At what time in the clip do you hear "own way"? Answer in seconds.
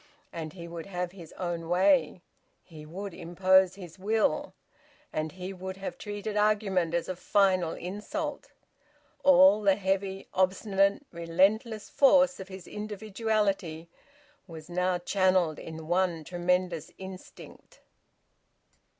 1.33-2.23